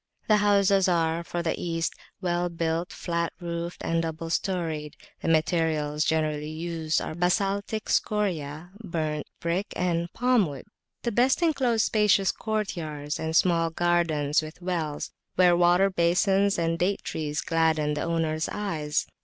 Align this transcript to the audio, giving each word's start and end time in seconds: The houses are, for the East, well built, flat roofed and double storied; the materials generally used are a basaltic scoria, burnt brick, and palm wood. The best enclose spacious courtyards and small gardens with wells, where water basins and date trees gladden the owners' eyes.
The 0.27 0.37
houses 0.37 0.87
are, 0.87 1.23
for 1.23 1.43
the 1.43 1.53
East, 1.61 1.93
well 2.21 2.49
built, 2.49 2.91
flat 2.91 3.33
roofed 3.39 3.83
and 3.85 4.01
double 4.01 4.31
storied; 4.31 4.97
the 5.21 5.27
materials 5.27 6.05
generally 6.05 6.49
used 6.49 6.99
are 6.99 7.11
a 7.11 7.15
basaltic 7.15 7.87
scoria, 7.87 8.71
burnt 8.83 9.27
brick, 9.39 9.67
and 9.75 10.11
palm 10.11 10.47
wood. 10.47 10.65
The 11.03 11.11
best 11.11 11.43
enclose 11.43 11.83
spacious 11.83 12.31
courtyards 12.31 13.19
and 13.19 13.35
small 13.35 13.69
gardens 13.69 14.41
with 14.41 14.59
wells, 14.59 15.11
where 15.35 15.55
water 15.55 15.91
basins 15.91 16.57
and 16.57 16.79
date 16.79 17.03
trees 17.03 17.41
gladden 17.41 17.93
the 17.93 18.01
owners' 18.01 18.49
eyes. 18.51 19.05